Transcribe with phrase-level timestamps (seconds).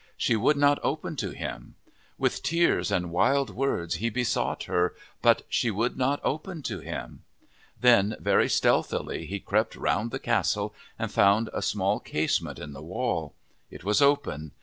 [0.17, 1.75] She would not open to him.
[2.17, 7.21] With tears and wild words he besought her, but she would not open to him.
[7.79, 12.81] Then, very stealthily he crept round the castle and found a small casement in the
[12.81, 13.35] wall.
[13.69, 14.53] It was open.